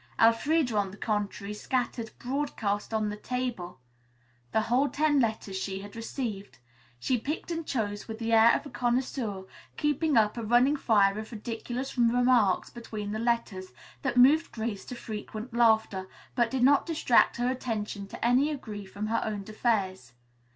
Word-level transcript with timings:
Elfreda 0.19 0.75
on 0.75 0.89
the 0.89 0.97
contrary, 0.97 1.53
scattered 1.53 2.09
broadcast 2.17 2.91
on 2.91 3.09
the 3.09 3.15
table 3.15 3.79
the 4.51 4.61
whole 4.61 4.89
ten 4.89 5.19
letters 5.19 5.55
she 5.55 5.81
had 5.81 5.95
received. 5.95 6.57
She 6.97 7.19
picked 7.19 7.51
and 7.51 7.67
chose 7.67 8.07
with 8.07 8.17
the 8.17 8.31
air 8.33 8.51
of 8.55 8.65
a 8.65 8.71
connoisseur, 8.71 9.43
keeping 9.77 10.17
up 10.17 10.37
a 10.37 10.43
running 10.43 10.75
fire 10.75 11.19
of 11.19 11.31
ridiculous 11.31 11.99
remarks 11.99 12.71
between 12.71 13.11
letters, 13.11 13.73
that 14.01 14.17
moved 14.17 14.51
Grace 14.51 14.85
to 14.85 14.95
frequent 14.95 15.53
laughter, 15.53 16.07
but 16.33 16.49
did 16.49 16.63
not 16.63 16.87
distract 16.87 17.37
her 17.37 17.51
attention 17.51 18.07
to 18.07 18.25
any 18.25 18.45
degree 18.51 18.85
from 18.87 19.05
her 19.05 19.21
own 19.23 19.43
affairs. 19.47 20.13